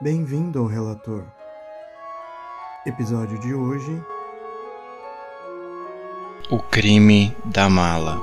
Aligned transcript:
Bem-vindo 0.00 0.60
ao 0.60 0.66
relator. 0.66 1.24
Episódio 2.86 3.36
de 3.40 3.52
hoje: 3.52 4.00
O 6.48 6.62
crime 6.62 7.36
da 7.44 7.68
mala. 7.68 8.16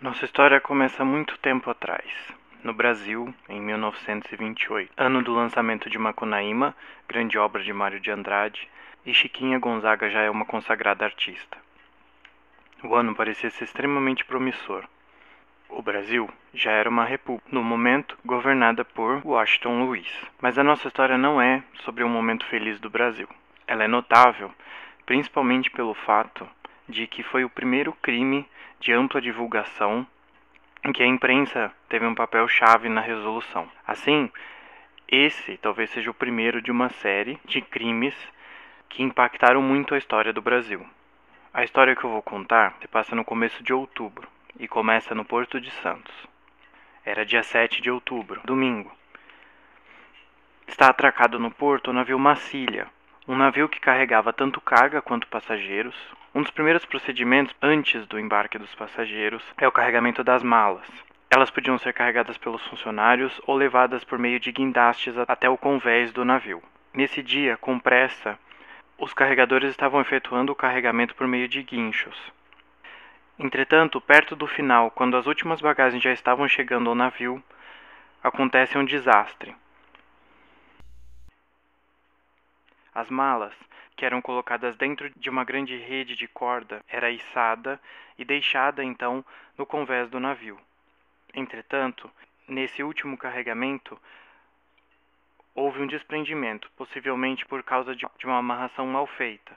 Nossa 0.00 0.24
história 0.24 0.60
começa 0.60 1.04
muito 1.04 1.36
tempo 1.38 1.68
atrás, 1.68 2.04
no 2.62 2.72
Brasil, 2.72 3.32
em 3.48 3.60
1928, 3.60 4.92
ano 4.96 5.22
do 5.22 5.32
lançamento 5.32 5.88
de 5.88 5.98
Macunaíma, 5.98 6.74
grande 7.08 7.38
obra 7.38 7.62
de 7.62 7.72
Mário 7.72 8.00
de 8.00 8.10
Andrade, 8.10 8.68
e 9.06 9.14
Chiquinha 9.14 9.58
Gonzaga 9.58 10.10
já 10.10 10.22
é 10.22 10.30
uma 10.30 10.44
consagrada 10.44 11.04
artista. 11.04 11.56
O 12.82 12.94
ano 12.94 13.14
parecia 13.14 13.50
ser 13.50 13.64
extremamente 13.64 14.24
promissor. 14.24 14.84
O 15.68 15.82
Brasil 15.82 16.28
já 16.54 16.72
era 16.72 16.88
uma 16.88 17.04
república, 17.04 17.48
no 17.52 17.62
momento 17.62 18.18
governada 18.24 18.84
por 18.84 19.20
Washington 19.24 19.84
Luiz. 19.84 20.08
Mas 20.40 20.58
a 20.58 20.64
nossa 20.64 20.88
história 20.88 21.18
não 21.18 21.40
é 21.40 21.62
sobre 21.84 22.02
um 22.02 22.08
momento 22.08 22.46
feliz 22.46 22.80
do 22.80 22.88
Brasil. 22.88 23.28
Ela 23.66 23.84
é 23.84 23.88
notável, 23.88 24.50
principalmente 25.04 25.70
pelo 25.70 25.94
fato 25.94 26.48
de 26.88 27.06
que 27.06 27.22
foi 27.22 27.44
o 27.44 27.50
primeiro 27.50 27.92
crime 27.94 28.48
de 28.80 28.92
ampla 28.92 29.20
divulgação 29.20 30.06
em 30.84 30.92
que 30.92 31.02
a 31.02 31.06
imprensa 31.06 31.72
teve 31.88 32.06
um 32.06 32.14
papel 32.14 32.46
chave 32.48 32.88
na 32.88 33.00
resolução. 33.00 33.68
Assim, 33.86 34.30
esse 35.06 35.56
talvez 35.58 35.90
seja 35.90 36.10
o 36.10 36.14
primeiro 36.14 36.60
de 36.60 36.70
uma 36.70 36.88
série 36.88 37.38
de 37.44 37.60
crimes 37.60 38.14
que 38.88 39.02
impactaram 39.02 39.62
muito 39.62 39.94
a 39.94 39.98
história 39.98 40.32
do 40.32 40.42
Brasil. 40.42 40.86
A 41.52 41.64
história 41.64 41.96
que 41.96 42.04
eu 42.04 42.10
vou 42.10 42.22
contar 42.22 42.76
se 42.80 42.88
passa 42.88 43.14
no 43.16 43.24
começo 43.24 43.62
de 43.62 43.72
outubro 43.72 44.28
e 44.58 44.68
começa 44.68 45.14
no 45.14 45.24
Porto 45.24 45.60
de 45.60 45.70
Santos. 45.70 46.14
Era 47.04 47.24
dia 47.24 47.42
7 47.42 47.80
de 47.80 47.90
outubro, 47.90 48.40
domingo. 48.44 48.92
Está 50.66 50.88
atracado 50.88 51.38
no 51.38 51.50
porto 51.50 51.88
o 51.88 51.92
navio 51.92 52.18
Macília, 52.18 52.86
um 53.26 53.34
navio 53.34 53.68
que 53.68 53.80
carregava 53.80 54.32
tanto 54.32 54.60
carga 54.60 55.00
quanto 55.00 55.26
passageiros. 55.26 55.96
Um 56.34 56.42
dos 56.42 56.50
primeiros 56.50 56.84
procedimentos 56.84 57.54
antes 57.60 58.06
do 58.06 58.18
embarque 58.18 58.58
dos 58.58 58.74
passageiros 58.74 59.42
é 59.56 59.66
o 59.66 59.72
carregamento 59.72 60.22
das 60.22 60.42
malas. 60.42 60.86
Elas 61.30 61.50
podiam 61.50 61.78
ser 61.78 61.94
carregadas 61.94 62.36
pelos 62.36 62.64
funcionários 62.66 63.40
ou 63.46 63.56
levadas 63.56 64.04
por 64.04 64.18
meio 64.18 64.38
de 64.38 64.52
guindastes 64.52 65.16
até 65.26 65.48
o 65.48 65.56
convés 65.56 66.12
do 66.12 66.24
navio. 66.24 66.62
Nesse 66.92 67.22
dia, 67.22 67.56
com 67.56 67.78
pressa, 67.78 68.38
os 68.98 69.14
carregadores 69.14 69.70
estavam 69.70 70.00
efetuando 70.00 70.52
o 70.52 70.56
carregamento 70.56 71.14
por 71.14 71.26
meio 71.26 71.48
de 71.48 71.62
guinchos. 71.62 72.16
Entretanto, 73.38 74.00
perto 74.00 74.36
do 74.36 74.46
final, 74.46 74.90
quando 74.90 75.16
as 75.16 75.26
últimas 75.26 75.60
bagagens 75.60 76.02
já 76.02 76.12
estavam 76.12 76.48
chegando 76.48 76.90
ao 76.90 76.94
navio, 76.94 77.42
acontece 78.22 78.76
um 78.76 78.84
desastre. 78.84 79.54
As 82.94 83.08
malas, 83.08 83.54
que 83.98 84.06
eram 84.06 84.22
colocadas 84.22 84.76
dentro 84.76 85.10
de 85.16 85.28
uma 85.28 85.42
grande 85.42 85.76
rede 85.76 86.14
de 86.14 86.28
corda, 86.28 86.84
era 86.88 87.10
içada 87.10 87.80
e 88.16 88.24
deixada 88.24 88.84
então 88.84 89.24
no 89.58 89.66
convés 89.66 90.08
do 90.08 90.20
navio. 90.20 90.56
Entretanto, 91.34 92.08
nesse 92.46 92.80
último 92.80 93.18
carregamento, 93.18 94.00
houve 95.52 95.82
um 95.82 95.86
desprendimento, 95.88 96.70
possivelmente 96.76 97.44
por 97.44 97.60
causa 97.64 97.96
de 97.96 98.06
uma 98.24 98.38
amarração 98.38 98.86
mal 98.86 99.04
feita. 99.04 99.56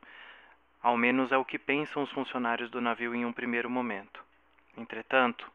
Ao 0.81 0.97
menos 0.97 1.31
é 1.31 1.37
o 1.37 1.45
que 1.45 1.59
pensam 1.59 2.01
os 2.01 2.11
funcionários 2.11 2.71
do 2.71 2.81
navio 2.81 3.13
em 3.13 3.23
um 3.23 3.31
primeiro 3.31 3.69
momento. 3.69 4.23
Entretanto, 4.75 5.51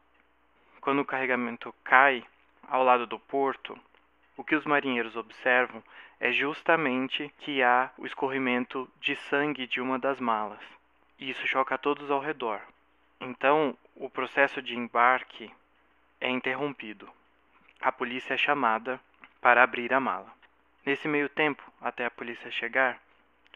quando 0.79 0.99
o 0.99 1.05
carregamento 1.05 1.75
cai 1.83 2.23
ao 2.69 2.85
lado 2.85 3.05
do 3.05 3.19
porto, 3.19 3.77
o 4.37 4.45
que 4.45 4.55
os 4.55 4.63
marinheiros 4.63 5.17
observam 5.17 5.83
é 6.19 6.31
justamente 6.31 7.31
que 7.39 7.61
há 7.61 7.91
o 7.97 8.05
escorrimento 8.05 8.89
de 8.99 9.15
sangue 9.15 9.67
de 9.67 9.79
uma 9.79 9.99
das 9.99 10.19
malas. 10.19 10.61
E 11.19 11.29
isso 11.29 11.45
choca 11.47 11.75
a 11.75 11.77
todos 11.77 12.09
ao 12.09 12.19
redor. 12.19 12.61
Então, 13.19 13.77
o 13.95 14.09
processo 14.09 14.61
de 14.61 14.75
embarque 14.75 15.51
é 16.19 16.29
interrompido. 16.29 17.09
A 17.81 17.91
polícia 17.91 18.33
é 18.33 18.37
chamada 18.37 18.99
para 19.41 19.63
abrir 19.63 19.93
a 19.93 19.99
mala. 19.99 20.31
Nesse 20.85 21.07
meio 21.07 21.29
tempo, 21.29 21.63
até 21.81 22.05
a 22.05 22.11
polícia 22.11 22.49
chegar, 22.49 22.99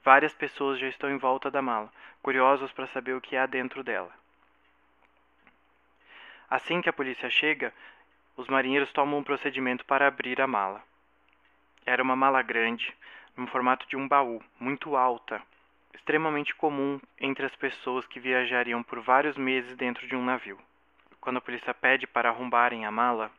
várias 0.04 0.34
pessoas 0.34 0.80
já 0.80 0.88
estão 0.88 1.10
em 1.10 1.18
volta 1.18 1.50
da 1.50 1.62
mala, 1.62 1.92
curiosos 2.22 2.72
para 2.72 2.88
saber 2.88 3.14
o 3.14 3.22
que 3.22 3.36
há 3.36 3.46
dentro 3.46 3.84
dela. 3.84 4.12
Assim 6.50 6.82
que 6.82 6.90
a 6.90 6.94
polícia 6.94 7.30
chega, 7.30 7.74
os 8.36 8.48
marinheiros 8.48 8.92
tomam 8.92 9.20
um 9.20 9.24
procedimento 9.24 9.86
para 9.86 10.08
abrir 10.08 10.42
a 10.42 10.48
mala. 10.48 10.84
Era 11.86 12.03
uma 12.03 12.16
mala 12.16 12.42
grande, 12.44 12.96
no 13.36 13.47
formato 13.47 13.88
de 13.88 13.96
um 13.96 14.08
baú, 14.08 14.42
muito 14.59 14.96
alta, 14.96 15.42
extremamente 15.94 16.53
comum 16.53 17.00
entre 17.19 17.46
as 17.46 17.56
pessoas 17.56 18.06
que 18.06 18.19
viajariam 18.19 18.84
por 18.84 19.00
vários 19.00 19.36
meses 19.36 19.75
dentro 19.75 20.08
de 20.08 20.16
um 20.16 20.24
navio. 20.24 20.59
Quando 21.19 21.38
a 21.38 21.42
polícia 21.42 21.74
pede 21.74 22.06
para 22.06 22.30
arrombarem 22.30 22.86
a 22.86 22.92
mala, 22.92 23.31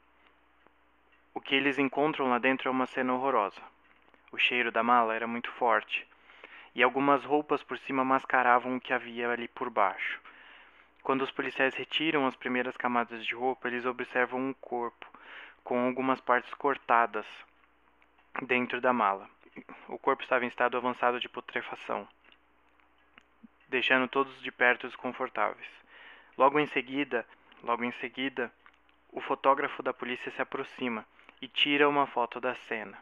o 1.33 1.41
que 1.41 1.55
eles 1.55 1.79
encontram 1.79 2.31
lá 2.31 2.39
dentro 2.39 2.69
é 2.69 2.71
uma 2.71 2.87
cena 2.87 3.15
horrorosa. 3.15 3.61
O 4.33 4.39
cheiro 4.39 4.73
da 4.73 4.83
mala 4.83 5.15
era 5.15 5.27
muito 5.27 5.51
forte, 5.53 6.07
e 6.75 6.83
algumas 6.83 7.25
roupas 7.25 7.63
por 7.63 7.79
cima 7.79 8.05
mascaravam 8.05 8.77
o 8.77 8.81
que 8.81 8.93
havia 8.93 9.31
ali 9.31 9.47
por 9.47 9.71
baixo. 9.71 10.21
Quando 11.03 11.23
os 11.23 11.31
policiais 11.31 11.75
retiram 11.75 12.27
as 12.27 12.37
primeiras 12.37 12.77
camadas 12.77 13.25
de 13.25 13.35
roupa, 13.35 13.69
eles 13.69 13.87
observam 13.87 14.41
um 14.41 14.53
corpo 14.53 15.07
com 15.63 15.87
algumas 15.87 16.21
partes 16.21 16.53
cortadas 16.55 17.27
dentro 18.41 18.81
da 18.81 18.93
mala. 18.93 19.29
O 19.89 19.99
corpo 19.99 20.23
estava 20.23 20.45
em 20.45 20.49
estado 20.49 20.77
avançado 20.77 21.21
de 21.21 21.29
putrefação, 21.29 22.09
deixando 23.69 24.09
todos 24.09 24.41
de 24.43 24.51
perto 24.51 24.87
desconfortáveis. 24.87 25.69
Logo 26.39 26.59
em 26.59 26.67
seguida, 26.67 27.27
logo 27.63 27.85
em 27.85 27.93
seguida, 27.93 28.51
o 29.11 29.21
fotógrafo 29.21 29.83
da 29.83 29.93
polícia 29.93 30.33
se 30.33 30.41
aproxima 30.41 31.07
e 31.41 31.49
tira 31.49 31.89
uma 31.89 32.07
foto 32.07 32.41
da 32.41 32.55
cena. 32.55 32.99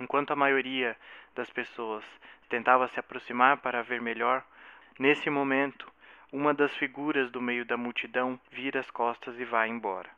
Enquanto 0.00 0.32
a 0.32 0.36
maioria 0.36 0.96
das 1.34 1.50
pessoas 1.50 2.04
tentava 2.48 2.88
se 2.88 2.98
aproximar 2.98 3.58
para 3.58 3.82
ver 3.82 4.00
melhor, 4.00 4.44
nesse 4.98 5.30
momento, 5.30 5.90
uma 6.32 6.52
das 6.52 6.74
figuras 6.76 7.30
do 7.30 7.40
meio 7.40 7.64
da 7.64 7.76
multidão 7.76 8.38
vira 8.50 8.80
as 8.80 8.90
costas 8.90 9.38
e 9.38 9.44
vai 9.44 9.68
embora. 9.68 10.10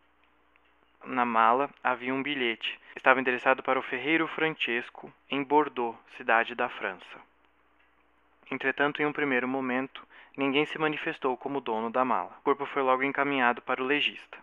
Na 1.05 1.25
mala 1.25 1.71
havia 1.83 2.13
um 2.13 2.23
bilhete. 2.23 2.79
Estava 2.97 3.21
endereçado 3.21 3.63
para 3.63 3.79
o 3.79 3.83
ferreiro 3.83 4.27
Francesco, 4.29 5.13
em 5.31 5.43
Bordeaux, 5.43 5.97
cidade 6.17 6.55
da 6.55 6.69
França. 6.69 7.19
Entretanto, 8.51 9.01
em 9.01 9.07
um 9.07 9.13
primeiro 9.13 9.47
momento, 9.47 10.07
ninguém 10.37 10.65
se 10.67 10.79
manifestou 10.79 11.37
como 11.37 11.61
dono 11.61 11.91
da 11.91 12.05
mala. 12.05 12.37
O 12.41 12.43
corpo 12.43 12.67
foi 12.67 12.83
logo 12.83 13.03
encaminhado 13.03 13.63
para 13.63 13.83
o 13.83 13.87
legista. 13.87 14.39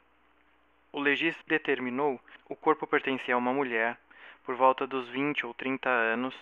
O 0.91 0.99
legista 0.99 1.43
determinou 1.47 2.19
o 2.47 2.55
corpo 2.55 2.87
pertencia 2.87 3.35
a 3.35 3.37
uma 3.37 3.53
mulher, 3.53 3.97
por 4.45 4.55
volta 4.55 4.87
dos 4.87 5.09
20 5.09 5.45
ou 5.45 5.53
30 5.53 5.89
anos. 5.89 6.35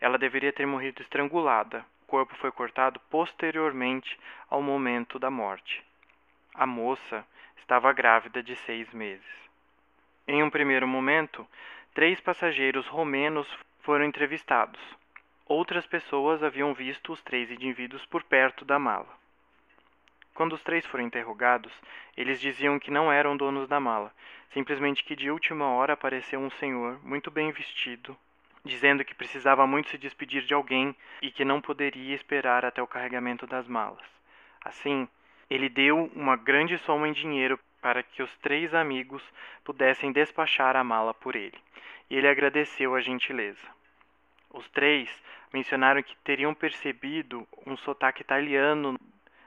Ela 0.00 0.18
deveria 0.18 0.52
ter 0.52 0.66
morrido 0.66 1.00
estrangulada. 1.00 1.84
O 2.02 2.06
corpo 2.06 2.34
foi 2.36 2.52
cortado 2.52 3.00
posteriormente 3.08 4.18
ao 4.50 4.60
momento 4.60 5.18
da 5.18 5.30
morte. 5.30 5.82
A 6.54 6.66
moça 6.66 7.26
estava 7.56 7.92
grávida 7.92 8.42
de 8.42 8.56
seis 8.56 8.92
meses. 8.92 9.45
Em 10.28 10.42
um 10.42 10.50
primeiro 10.50 10.88
momento, 10.88 11.46
três 11.94 12.18
passageiros 12.20 12.88
romenos 12.88 13.48
foram 13.82 14.04
entrevistados. 14.04 14.80
Outras 15.46 15.86
pessoas 15.86 16.42
haviam 16.42 16.74
visto 16.74 17.12
os 17.12 17.22
três 17.22 17.48
indivíduos 17.48 18.04
por 18.06 18.24
perto 18.24 18.64
da 18.64 18.76
mala. 18.76 19.08
Quando 20.34 20.54
os 20.54 20.62
três 20.64 20.84
foram 20.84 21.04
interrogados, 21.04 21.72
eles 22.16 22.40
diziam 22.40 22.76
que 22.76 22.90
não 22.90 23.10
eram 23.12 23.36
donos 23.36 23.68
da 23.68 23.78
mala, 23.78 24.12
simplesmente 24.50 25.04
que 25.04 25.14
de 25.14 25.30
última 25.30 25.68
hora 25.68 25.92
apareceu 25.92 26.40
um 26.40 26.50
senhor 26.50 26.98
muito 27.06 27.30
bem 27.30 27.52
vestido, 27.52 28.16
dizendo 28.64 29.04
que 29.04 29.14
precisava 29.14 29.64
muito 29.64 29.90
se 29.90 29.96
despedir 29.96 30.42
de 30.42 30.52
alguém 30.52 30.94
e 31.22 31.30
que 31.30 31.44
não 31.44 31.60
poderia 31.60 32.16
esperar 32.16 32.64
até 32.64 32.82
o 32.82 32.86
carregamento 32.86 33.46
das 33.46 33.68
malas. 33.68 34.04
Assim, 34.60 35.08
ele 35.48 35.68
deu 35.68 36.10
uma 36.16 36.34
grande 36.34 36.76
soma 36.78 37.06
em 37.06 37.12
dinheiro 37.12 37.56
para 37.86 38.02
que 38.02 38.20
os 38.20 38.36
três 38.38 38.74
amigos 38.74 39.22
pudessem 39.62 40.10
despachar 40.10 40.74
a 40.74 40.82
mala 40.82 41.14
por 41.14 41.36
ele, 41.36 41.56
e 42.10 42.16
ele 42.16 42.26
agradeceu 42.26 42.96
a 42.96 43.00
gentileza. 43.00 43.64
Os 44.50 44.68
três 44.70 45.08
mencionaram 45.52 46.02
que 46.02 46.16
teriam 46.16 46.52
percebido 46.52 47.46
um 47.64 47.76
sotaque 47.76 48.22
italiano 48.22 48.98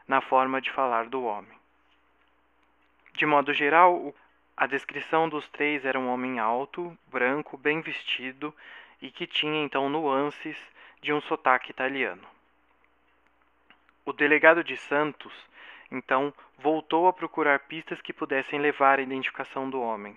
na 0.08 0.22
forma 0.22 0.62
de 0.62 0.72
falar 0.72 1.10
do 1.10 1.22
homem. 1.22 1.52
De 3.12 3.26
modo 3.26 3.52
geral, 3.54 4.16
A 4.62 4.68
descrição 4.68 5.30
dos 5.30 5.48
três 5.48 5.86
era 5.86 5.98
um 5.98 6.10
homem 6.10 6.38
alto, 6.38 6.98
branco, 7.08 7.58
bem 7.58 7.80
vestido 7.80 8.54
e 9.02 9.10
que 9.10 9.26
tinha 9.26 9.64
então 9.64 9.88
nuances 9.88 10.58
de 11.02 11.14
um 11.14 11.22
sotaque 11.22 11.72
italiano. 11.72 12.28
O 14.06 14.12
delegado 14.12 14.62
de 14.62 14.76
Santos, 14.76 15.34
então, 15.92 16.34
voltou 16.58 17.08
a 17.08 17.14
procurar 17.14 17.60
pistas 17.60 18.02
que 18.02 18.14
pudessem 18.14 18.60
levar 18.60 19.00
à 19.00 19.02
identificação 19.02 19.70
do 19.70 19.82
homem. 19.82 20.16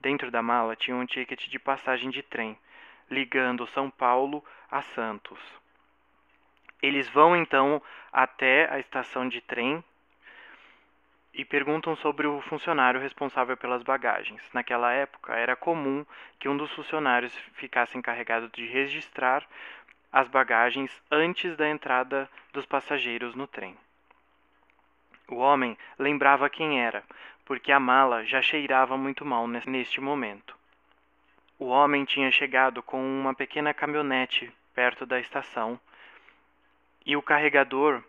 Dentro 0.00 0.30
da 0.30 0.42
mala 0.42 0.76
tinha 0.76 0.96
um 0.96 1.06
ticket 1.06 1.48
de 1.48 1.58
passagem 1.58 2.10
de 2.10 2.22
trem, 2.22 2.58
ligando 3.10 3.66
São 3.68 3.90
Paulo 3.90 4.44
a 4.70 4.82
Santos. 4.82 5.40
Eles 6.82 7.08
vão 7.08 7.34
então 7.34 7.80
até 8.12 8.70
a 8.70 8.78
estação 8.78 9.26
de 9.26 9.40
trem 9.40 9.82
e 11.32 11.44
perguntam 11.44 11.96
sobre 11.96 12.26
o 12.26 12.40
funcionário 12.42 13.00
responsável 13.00 13.56
pelas 13.56 13.82
bagagens. 13.82 14.42
Naquela 14.52 14.92
época, 14.92 15.34
era 15.34 15.56
comum 15.56 16.04
que 16.38 16.48
um 16.48 16.56
dos 16.56 16.70
funcionários 16.72 17.34
ficasse 17.54 17.96
encarregado 17.96 18.48
de 18.50 18.66
registrar 18.66 19.44
as 20.12 20.28
bagagens 20.28 20.92
antes 21.10 21.56
da 21.56 21.68
entrada 21.68 22.30
dos 22.52 22.66
passageiros 22.66 23.34
no 23.34 23.46
trem. 23.46 23.76
O 25.28 25.36
homem 25.36 25.76
lembrava 25.98 26.50
quem 26.50 26.80
era, 26.80 27.02
porque 27.44 27.72
a 27.72 27.80
mala 27.80 28.24
já 28.24 28.42
cheirava 28.42 28.96
muito 28.96 29.24
mal 29.24 29.46
neste 29.46 30.00
momento. 30.00 30.56
O 31.58 31.66
homem 31.66 32.04
tinha 32.04 32.30
chegado 32.30 32.82
com 32.82 33.00
uma 33.00 33.34
pequena 33.34 33.72
caminhonete 33.72 34.52
perto 34.74 35.06
da 35.06 35.20
estação 35.20 35.78
e 37.06 37.16
o 37.16 37.22
carregador 37.22 38.02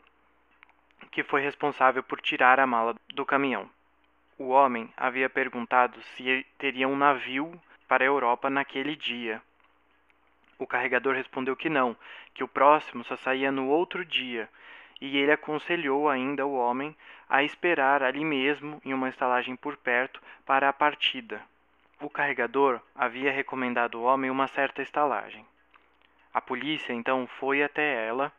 que 1.12 1.24
foi 1.24 1.42
responsável 1.42 2.04
por 2.04 2.20
tirar 2.20 2.60
a 2.60 2.68
mala 2.68 2.96
do 3.14 3.26
caminhão. 3.26 3.70
O 4.38 4.50
homem 4.50 4.92
havia 4.98 5.30
perguntado 5.30 6.02
se 6.02 6.46
teria 6.58 6.88
um 6.88 6.98
navio 6.98 7.58
para 7.88 8.04
a 8.04 8.08
Europa 8.08 8.50
naquele 8.50 8.96
dia. 8.96 9.42
O 10.58 10.68
carregador 10.68 11.16
respondeu 11.16 11.56
que 11.56 11.70
não, 11.70 11.96
que 12.34 12.44
o 12.44 12.48
próximo 12.48 13.04
só 13.04 13.16
saía 13.18 13.52
no 13.52 13.68
outro 13.68 14.04
dia, 14.04 14.50
e 15.02 15.18
ele 15.18 15.32
aconselhou 15.32 16.10
ainda 16.10 16.46
o 16.46 16.56
homem 16.56 16.96
a 17.30 17.44
esperar 17.44 18.04
ali 18.04 18.24
mesmo, 18.24 18.82
em 18.86 18.94
uma 18.94 19.10
estalagem 19.10 19.56
por 19.56 19.76
perto, 19.78 20.22
para 20.46 20.70
a 20.70 20.74
partida. 20.74 21.42
O 22.00 22.10
carregador 22.10 22.80
havia 22.94 23.32
recomendado 23.32 23.98
ao 23.98 24.04
homem 24.04 24.30
uma 24.30 24.48
certa 24.48 24.82
estalagem. 24.82 25.46
A 26.34 26.42
polícia 26.42 26.94
então 26.94 27.28
foi 27.40 27.64
até 27.64 28.08
ela 28.08 28.32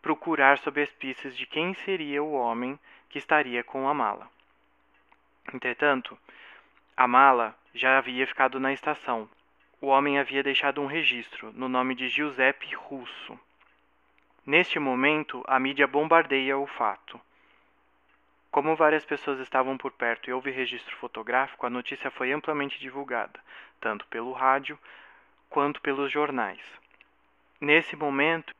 procurar 0.00 0.58
sob 0.58 0.80
as 0.82 0.90
pistas 0.90 1.36
de 1.36 1.46
quem 1.46 1.74
seria 1.74 2.22
o 2.22 2.32
homem 2.32 2.78
que 3.08 3.18
estaria 3.18 3.64
com 3.64 3.88
a 3.88 3.94
mala. 3.94 4.28
Entretanto, 5.52 6.18
a 6.96 7.08
mala 7.08 7.56
já 7.74 7.98
havia 7.98 8.26
ficado 8.26 8.60
na 8.60 8.72
estação. 8.72 9.28
O 9.80 9.88
homem 9.88 10.18
havia 10.18 10.42
deixado 10.42 10.80
um 10.80 10.86
registro 10.86 11.52
no 11.52 11.68
nome 11.68 11.94
de 11.94 12.08
Giuseppe 12.08 12.74
Russo. 12.74 13.38
Neste 14.46 14.78
momento, 14.78 15.42
a 15.46 15.58
mídia 15.58 15.86
bombardeia 15.86 16.58
o 16.58 16.66
fato. 16.66 17.18
Como 18.50 18.76
várias 18.76 19.02
pessoas 19.02 19.40
estavam 19.40 19.78
por 19.78 19.90
perto 19.92 20.28
e 20.28 20.34
houve 20.34 20.50
registro 20.50 20.94
fotográfico, 20.96 21.64
a 21.64 21.70
notícia 21.70 22.10
foi 22.10 22.30
amplamente 22.30 22.78
divulgada, 22.78 23.40
tanto 23.80 24.06
pelo 24.08 24.32
rádio 24.32 24.78
quanto 25.48 25.80
pelos 25.80 26.12
jornais. 26.12 26.60
Nesse 27.58 27.96
momento, 27.96 28.54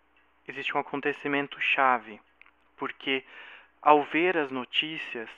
existe 0.48 0.74
um 0.74 0.80
acontecimento 0.80 1.60
chave, 1.60 2.18
porque 2.78 3.22
ao 3.82 4.02
ver 4.04 4.38
as 4.38 4.50
notícias, 4.50 5.28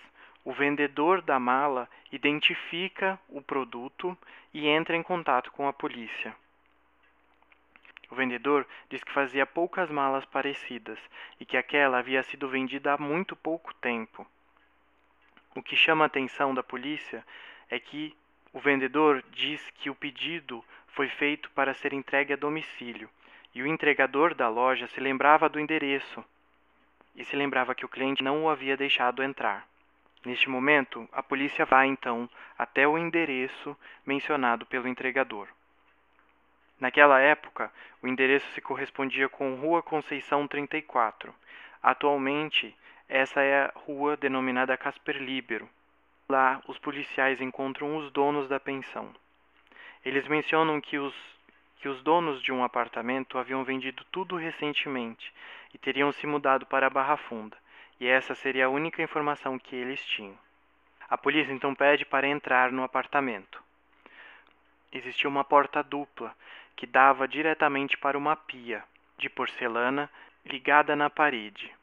o 0.44 0.52
vendedor 0.52 1.22
da 1.22 1.40
mala 1.40 1.88
identifica 2.12 3.18
o 3.28 3.42
produto 3.42 4.16
e 4.54 4.68
entra 4.68 4.96
em 4.96 5.02
contato 5.02 5.50
com 5.50 5.66
a 5.66 5.72
polícia. 5.72 6.36
O 8.10 8.14
vendedor 8.14 8.66
diz 8.88 9.02
que 9.02 9.12
fazia 9.12 9.44
poucas 9.44 9.90
malas 9.90 10.24
parecidas 10.24 10.98
e 11.40 11.44
que 11.44 11.56
aquela 11.56 11.98
havia 11.98 12.22
sido 12.22 12.48
vendida 12.48 12.92
há 12.92 12.98
muito 12.98 13.34
pouco 13.34 13.74
tempo. 13.74 14.26
O 15.54 15.62
que 15.62 15.74
chama 15.74 16.04
a 16.04 16.06
atenção 16.06 16.54
da 16.54 16.62
polícia 16.62 17.24
é 17.70 17.78
que 17.80 18.16
o 18.52 18.60
vendedor 18.60 19.24
diz 19.32 19.70
que 19.70 19.90
o 19.90 19.94
pedido 19.94 20.64
foi 20.88 21.08
feito 21.08 21.50
para 21.50 21.74
ser 21.74 21.92
entregue 21.92 22.32
a 22.32 22.36
domicílio 22.36 23.10
e 23.54 23.62
o 23.62 23.66
entregador 23.66 24.34
da 24.34 24.48
loja 24.48 24.86
se 24.86 25.00
lembrava 25.00 25.48
do 25.48 25.58
endereço 25.58 26.24
e 27.14 27.24
se 27.24 27.34
lembrava 27.34 27.74
que 27.74 27.84
o 27.84 27.88
cliente 27.88 28.22
não 28.22 28.44
o 28.44 28.48
havia 28.50 28.76
deixado 28.76 29.22
entrar. 29.22 29.66
Neste 30.24 30.50
momento, 30.50 31.08
a 31.12 31.22
polícia 31.22 31.64
vai 31.64 31.86
então 31.86 32.28
até 32.58 32.86
o 32.86 32.98
endereço 32.98 33.76
mencionado 34.04 34.66
pelo 34.66 34.88
entregador. 34.88 35.48
Naquela 36.78 37.20
época, 37.20 37.72
o 38.02 38.06
endereço 38.06 38.46
se 38.52 38.60
correspondia 38.60 39.28
com 39.28 39.54
Rua 39.54 39.82
Conceição 39.82 40.46
34. 40.46 41.34
Atualmente, 41.82 42.76
essa 43.08 43.40
é 43.40 43.64
a 43.64 43.72
rua 43.74 44.16
denominada 44.16 44.76
Casper 44.76 45.16
Libero. 45.16 45.68
Lá, 46.28 46.60
os 46.66 46.78
policiais 46.78 47.40
encontram 47.40 47.96
os 47.96 48.10
donos 48.10 48.48
da 48.48 48.60
pensão. 48.60 49.14
Eles 50.04 50.26
mencionam 50.28 50.80
que 50.80 50.98
os 50.98 51.14
que 51.78 51.88
os 51.88 52.02
donos 52.02 52.42
de 52.42 52.50
um 52.50 52.64
apartamento 52.64 53.38
haviam 53.38 53.62
vendido 53.62 54.02
tudo 54.10 54.34
recentemente 54.36 55.32
e 55.74 55.78
teriam 55.78 56.10
se 56.10 56.26
mudado 56.26 56.64
para 56.66 56.86
a 56.86 56.90
Barra 56.90 57.16
Funda, 57.16 57.56
e 58.00 58.06
essa 58.06 58.34
seria 58.34 58.66
a 58.66 58.70
única 58.70 59.02
informação 59.02 59.58
que 59.58 59.76
eles 59.76 60.04
tinham. 60.04 60.36
A 61.08 61.16
polícia 61.16 61.52
então 61.52 61.74
pede 61.74 62.04
para 62.04 62.26
entrar 62.26 62.72
no 62.72 62.82
apartamento. 62.82 63.62
Existia 64.90 65.28
uma 65.28 65.44
porta 65.44 65.82
dupla 65.82 66.34
que 66.76 66.86
dava 66.86 67.26
diretamente 67.26 67.96
para 67.96 68.18
uma 68.18 68.36
pia 68.36 68.84
de 69.18 69.30
porcelana 69.30 70.10
ligada 70.44 70.94
na 70.94 71.08
parede. 71.08 71.74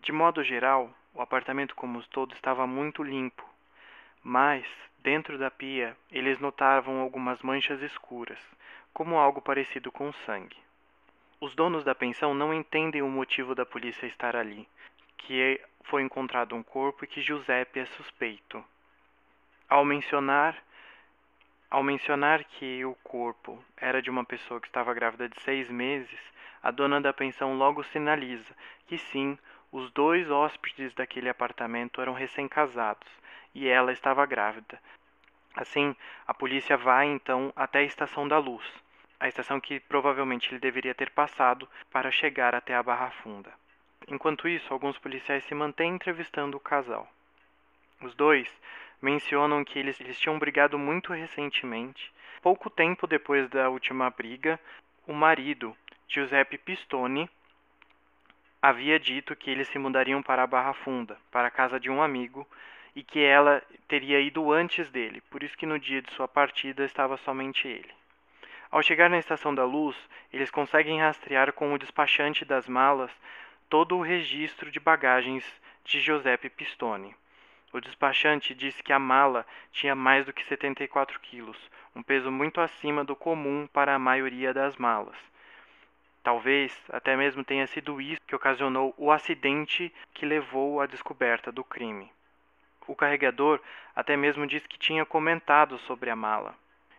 De 0.00 0.12
modo 0.12 0.44
geral, 0.44 0.94
o 1.14 1.22
apartamento 1.22 1.74
como 1.74 1.98
um 1.98 2.02
todo 2.02 2.34
estava 2.34 2.66
muito 2.66 3.02
limpo, 3.02 3.44
mas 4.22 4.64
dentro 4.98 5.38
da 5.38 5.50
pia 5.50 5.96
eles 6.12 6.38
notavam 6.38 7.00
algumas 7.00 7.40
manchas 7.42 7.80
escuras, 7.82 8.38
como 8.92 9.18
algo 9.18 9.40
parecido 9.40 9.90
com 9.90 10.12
sangue. 10.12 10.56
Os 11.40 11.54
donos 11.54 11.82
da 11.82 11.94
pensão 11.94 12.34
não 12.34 12.52
entendem 12.52 13.00
o 13.00 13.08
motivo 13.08 13.54
da 13.54 13.64
polícia 13.64 14.06
estar 14.06 14.36
ali, 14.36 14.68
que 15.16 15.60
foi 15.84 16.02
encontrado 16.02 16.54
um 16.54 16.62
corpo 16.62 17.04
e 17.04 17.08
que 17.08 17.22
Giuseppe 17.22 17.80
é 17.80 17.86
suspeito. 17.86 18.62
Ao 19.68 19.84
mencionar 19.84 20.56
ao 21.70 21.82
mencionar 21.82 22.44
que 22.44 22.84
o 22.84 22.94
corpo 22.96 23.62
era 23.76 24.02
de 24.02 24.10
uma 24.10 24.24
pessoa 24.24 24.60
que 24.60 24.66
estava 24.66 24.92
grávida 24.92 25.28
de 25.28 25.40
seis 25.42 25.70
meses, 25.70 26.20
a 26.62 26.70
dona 26.70 27.00
da 27.00 27.12
pensão 27.12 27.56
logo 27.56 27.82
sinaliza 27.84 28.54
que 28.86 28.98
sim, 28.98 29.38
os 29.70 29.90
dois 29.92 30.30
hóspedes 30.30 30.92
daquele 30.94 31.28
apartamento 31.28 32.00
eram 32.00 32.12
recém-casados 32.12 33.08
e 33.54 33.68
ela 33.68 33.92
estava 33.92 34.26
grávida, 34.26 34.78
Assim, 35.54 35.96
a 36.26 36.32
polícia 36.32 36.76
vai 36.76 37.06
então 37.06 37.52
até 37.56 37.80
a 37.80 37.84
estação 37.84 38.26
da 38.28 38.38
luz, 38.38 38.64
a 39.18 39.26
estação 39.26 39.60
que 39.60 39.80
provavelmente 39.80 40.48
ele 40.50 40.60
deveria 40.60 40.94
ter 40.94 41.10
passado 41.10 41.68
para 41.90 42.10
chegar 42.10 42.54
até 42.54 42.74
a 42.74 42.82
Barra 42.82 43.10
Funda. 43.10 43.52
Enquanto 44.08 44.48
isso, 44.48 44.72
alguns 44.72 44.96
policiais 44.98 45.44
se 45.44 45.54
mantêm 45.54 45.94
entrevistando 45.94 46.56
o 46.56 46.60
casal. 46.60 47.08
Os 48.00 48.14
dois 48.14 48.48
mencionam 49.00 49.64
que 49.64 49.78
eles, 49.78 50.00
eles 50.00 50.18
tinham 50.18 50.38
brigado 50.38 50.78
muito 50.78 51.12
recentemente. 51.12 52.12
Pouco 52.42 52.70
tempo 52.70 53.06
depois 53.06 53.48
da 53.48 53.68
última 53.68 54.10
briga, 54.10 54.58
o 55.06 55.12
marido, 55.12 55.76
Giuseppe 56.08 56.58
Pistone, 56.58 57.28
havia 58.60 58.98
dito 58.98 59.34
que 59.34 59.50
eles 59.50 59.68
se 59.68 59.78
mudariam 59.78 60.22
para 60.22 60.42
a 60.42 60.46
Barra 60.46 60.72
Funda, 60.72 61.16
para 61.30 61.48
a 61.48 61.50
casa 61.50 61.80
de 61.80 61.90
um 61.90 62.02
amigo, 62.02 62.46
e 62.94 63.02
que 63.02 63.20
ela 63.20 63.62
teria 63.86 64.20
ido 64.20 64.52
antes 64.52 64.90
dele, 64.90 65.20
por 65.30 65.42
isso 65.42 65.56
que 65.56 65.66
no 65.66 65.78
dia 65.78 66.02
de 66.02 66.12
sua 66.12 66.28
partida 66.28 66.84
estava 66.84 67.16
somente 67.18 67.66
ele. 67.68 67.90
Ao 68.70 68.82
chegar 68.82 69.10
na 69.10 69.18
estação 69.18 69.54
da 69.54 69.64
luz, 69.64 69.96
eles 70.32 70.50
conseguem 70.50 71.00
rastrear 71.00 71.52
com 71.52 71.72
o 71.72 71.78
despachante 71.78 72.44
das 72.44 72.68
malas 72.68 73.10
todo 73.68 73.96
o 73.96 74.02
registro 74.02 74.70
de 74.70 74.78
bagagens 74.78 75.44
de 75.84 76.00
Giuseppe 76.00 76.48
Pistone. 76.50 77.14
O 77.72 77.80
despachante 77.80 78.54
disse 78.54 78.82
que 78.82 78.92
a 78.92 78.98
mala 78.98 79.46
tinha 79.70 79.94
mais 79.94 80.26
do 80.26 80.32
que 80.32 80.44
74 80.44 81.20
quilos, 81.20 81.56
um 81.94 82.02
peso 82.02 82.30
muito 82.30 82.60
acima 82.60 83.04
do 83.04 83.14
comum 83.14 83.68
para 83.72 83.94
a 83.94 83.98
maioria 83.98 84.52
das 84.52 84.76
malas. 84.76 85.16
Talvez 86.22 86.76
até 86.90 87.16
mesmo 87.16 87.44
tenha 87.44 87.66
sido 87.66 88.00
isso 88.00 88.20
que 88.26 88.34
ocasionou 88.34 88.92
o 88.98 89.10
acidente 89.10 89.92
que 90.12 90.26
levou 90.26 90.80
à 90.80 90.86
descoberta 90.86 91.50
do 91.52 91.64
crime. 91.64 92.10
O 92.86 92.94
carregador 92.94 93.60
até 93.94 94.16
mesmo 94.16 94.46
disse 94.46 94.68
que 94.68 94.78
tinha 94.78 95.06
comentado 95.06 95.78
sobre 95.78 96.10
a 96.10 96.16
mala 96.16 96.54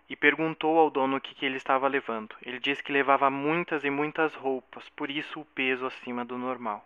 e 0.09 0.15
perguntou 0.15 0.79
ao 0.79 0.89
dono 0.89 1.17
o 1.17 1.21
que, 1.21 1.35
que 1.35 1.45
ele 1.45 1.57
estava 1.57 1.87
levando. 1.87 2.35
Ele 2.41 2.59
disse 2.59 2.83
que 2.83 2.91
levava 2.91 3.29
muitas 3.29 3.83
e 3.83 3.89
muitas 3.89 4.33
roupas, 4.35 4.87
por 4.89 5.11
isso 5.11 5.41
o 5.41 5.45
peso 5.45 5.85
acima 5.85 6.25
do 6.25 6.37
normal. 6.37 6.85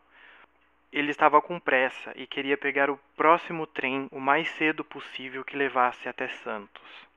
Ele 0.92 1.12
estava 1.12 1.42
com 1.42 1.60
pressa 1.60 2.14
e 2.16 2.26
queria 2.26 2.58
pegar 2.58 2.90
o 2.90 3.00
próximo 3.16 3.68
trem 3.68 4.08
o 4.12 4.20
mais 4.20 4.50
cedo 4.52 4.84
possível 4.84 5.44
que 5.44 5.58
levasse 5.58 6.08
até 6.08 6.28
Santos. 6.28 7.08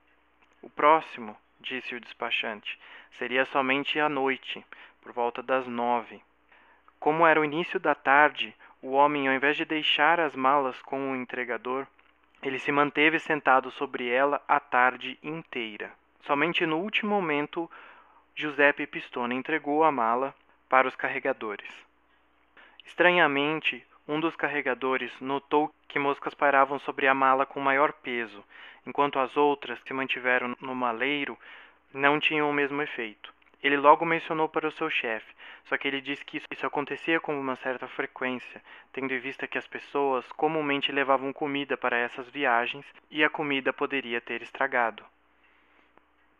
O 0.60 0.68
próximo, 0.68 1.36
disse 1.60 1.94
o 1.94 2.00
despachante, 2.00 2.78
seria 3.12 3.44
somente 3.44 4.00
à 4.00 4.08
noite, 4.08 4.64
por 5.00 5.12
volta 5.12 5.42
das 5.42 5.66
nove. 5.66 6.20
Como 6.98 7.26
era 7.26 7.40
o 7.40 7.44
início 7.44 7.78
da 7.78 7.94
tarde, 7.94 8.54
o 8.82 8.92
homem, 8.92 9.28
ao 9.28 9.34
invés 9.34 9.56
de 9.56 9.64
deixar 9.64 10.18
as 10.18 10.34
malas 10.34 10.80
com 10.82 11.12
o 11.12 11.16
entregador, 11.16 11.86
ele 12.42 12.58
se 12.58 12.70
manteve 12.70 13.18
sentado 13.18 13.70
sobre 13.70 14.08
ela 14.08 14.42
a 14.46 14.60
tarde 14.60 15.18
inteira. 15.22 15.92
Somente 16.22 16.66
no 16.66 16.78
último 16.78 17.14
momento, 17.14 17.70
Giuseppe 18.34 18.86
Pistone 18.86 19.34
entregou 19.34 19.82
a 19.82 19.90
mala 19.90 20.34
para 20.68 20.86
os 20.86 20.94
carregadores. 20.94 21.87
Estranhamente, 22.88 23.86
um 24.08 24.18
dos 24.18 24.34
carregadores 24.34 25.12
notou 25.20 25.70
que 25.86 25.98
moscas 25.98 26.32
pairavam 26.34 26.78
sobre 26.78 27.06
a 27.06 27.12
mala 27.12 27.44
com 27.44 27.60
maior 27.60 27.92
peso, 27.92 28.42
enquanto 28.86 29.18
as 29.18 29.36
outras, 29.36 29.80
que 29.82 29.92
mantiveram 29.92 30.56
no 30.58 30.74
maleiro, 30.74 31.38
não 31.92 32.18
tinham 32.18 32.48
o 32.48 32.52
mesmo 32.52 32.80
efeito. 32.80 33.32
Ele 33.62 33.76
logo 33.76 34.06
mencionou 34.06 34.48
para 34.48 34.66
o 34.66 34.72
seu 34.72 34.88
chefe, 34.88 35.32
só 35.66 35.76
que 35.76 35.86
ele 35.86 36.00
disse 36.00 36.24
que 36.24 36.38
isso, 36.50 36.66
acontecia 36.66 37.20
com 37.20 37.38
uma 37.38 37.56
certa 37.56 37.86
frequência, 37.88 38.62
tendo 38.90 39.12
em 39.12 39.18
vista 39.18 39.46
que 39.46 39.58
as 39.58 39.66
pessoas 39.66 40.26
comumente 40.32 40.90
levavam 40.90 41.30
comida 41.30 41.76
para 41.76 41.98
essas 41.98 42.26
viagens 42.30 42.86
e 43.10 43.22
a 43.22 43.28
comida 43.28 43.70
poderia 43.70 44.20
ter 44.20 44.40
estragado. 44.40 45.04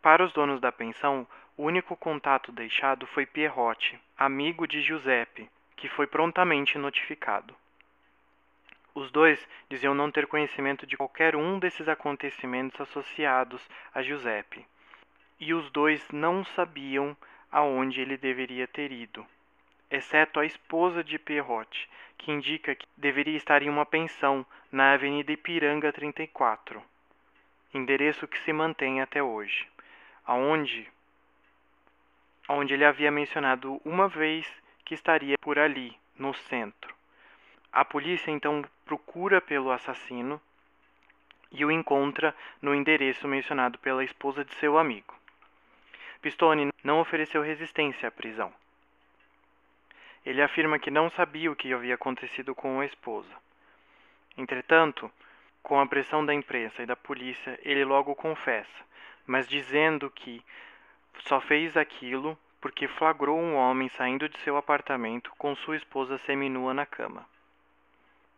Para 0.01 0.25
os 0.25 0.33
donos 0.33 0.59
da 0.59 0.71
pensão, 0.71 1.27
o 1.55 1.63
único 1.63 1.95
contato 1.95 2.51
deixado 2.51 3.05
foi 3.05 3.27
Pierrotti, 3.27 3.99
amigo 4.17 4.67
de 4.67 4.81
Giuseppe, 4.81 5.47
que 5.79 5.87
foi 5.87 6.05
prontamente 6.05 6.77
notificado. 6.77 7.55
Os 8.93 9.09
dois 9.11 9.47
diziam 9.69 9.95
não 9.95 10.11
ter 10.11 10.27
conhecimento 10.27 10.85
de 10.85 10.97
qualquer 10.97 11.37
um 11.37 11.57
desses 11.57 11.87
acontecimentos 11.87 12.81
associados 12.81 13.65
a 13.95 14.01
Giuseppe 14.01 14.65
e 15.39 15.53
os 15.53 15.71
dois 15.71 16.05
não 16.11 16.43
sabiam 16.43 17.15
aonde 17.49 18.01
ele 18.01 18.17
deveria 18.17 18.67
ter 18.67 18.91
ido, 18.91 19.25
exceto 19.89 20.37
a 20.37 20.45
esposa 20.45 21.01
de 21.01 21.17
Pierrot, 21.17 21.89
que 22.17 22.29
indica 22.29 22.75
que 22.75 22.85
deveria 22.97 23.37
estar 23.37 23.63
em 23.63 23.69
uma 23.69 23.85
pensão 23.85 24.45
na 24.69 24.91
Avenida 24.91 25.31
Ipiranga 25.31 25.93
34, 25.93 26.83
endereço 27.73 28.27
que 28.27 28.37
se 28.39 28.51
mantém 28.51 28.99
até 28.99 29.23
hoje, 29.23 29.65
aonde 30.25 30.91
onde 32.49 32.73
ele 32.73 32.83
havia 32.83 33.11
mencionado 33.11 33.79
uma 33.85 34.09
vez 34.09 34.45
que 34.89 34.95
estaria 34.95 35.37
por 35.37 35.59
ali, 35.59 35.95
no 36.17 36.33
centro. 36.33 36.95
A 37.71 37.85
polícia 37.85 38.31
então 38.31 38.65
procura 38.83 39.39
pelo 39.39 39.69
assassino 39.69 40.41
e 41.51 41.63
o 41.63 41.69
encontra 41.69 42.35
no 42.59 42.73
endereço 42.73 43.27
mencionado 43.27 43.77
pela 43.77 44.03
esposa 44.03 44.43
de 44.43 44.51
seu 44.55 44.79
amigo. 44.79 45.13
Pistone 46.23 46.73
não 46.83 46.99
ofereceu 46.99 47.43
resistência 47.43 48.07
à 48.09 48.11
prisão. 48.11 48.51
Ele 50.25 50.41
afirma 50.41 50.79
que 50.79 50.89
não 50.89 51.07
sabia 51.11 51.51
o 51.51 51.55
que 51.55 51.71
havia 51.71 51.93
acontecido 51.93 52.55
com 52.55 52.79
a 52.79 52.85
esposa. 52.85 53.35
Entretanto, 54.35 55.11
com 55.61 55.79
a 55.79 55.85
pressão 55.85 56.25
da 56.25 56.33
imprensa 56.33 56.81
e 56.81 56.87
da 56.87 56.95
polícia, 56.95 57.59
ele 57.61 57.85
logo 57.85 58.15
confessa, 58.15 58.83
mas 59.27 59.47
dizendo 59.47 60.09
que 60.09 60.43
só 61.19 61.39
fez 61.39 61.77
aquilo 61.77 62.35
porque 62.61 62.87
flagrou 62.87 63.37
um 63.39 63.55
homem 63.55 63.89
saindo 63.89 64.27
de 64.27 64.39
seu 64.39 64.57
apartamento 64.57 65.31
com 65.37 65.55
sua 65.55 65.77
esposa 65.77 66.17
seminua 66.19 66.73
na 66.73 66.85
cama. 66.85 67.25